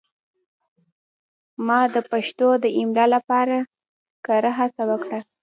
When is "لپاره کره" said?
3.15-4.51